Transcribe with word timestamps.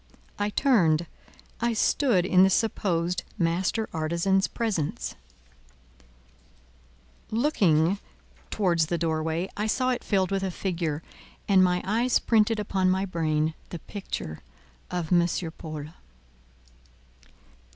I 0.39 0.49
turned, 0.49 1.05
I 1.59 1.73
stood 1.73 2.25
in 2.25 2.41
the 2.41 2.49
supposed 2.49 3.21
master 3.37 3.87
artisan's 3.93 4.47
presence: 4.47 5.13
looking 7.29 7.99
towards 8.49 8.87
the 8.87 8.97
door 8.97 9.21
way, 9.21 9.47
I 9.55 9.67
saw 9.67 9.91
it 9.91 10.03
filled 10.03 10.31
with 10.31 10.41
a 10.41 10.49
figure, 10.49 11.03
and 11.47 11.63
my 11.63 11.83
eyes 11.85 12.17
printed 12.17 12.59
upon 12.59 12.89
my 12.89 13.05
brain 13.05 13.53
the 13.69 13.77
picture 13.77 14.39
of 14.89 15.13
M. 15.13 15.27
Paul. 15.55 15.85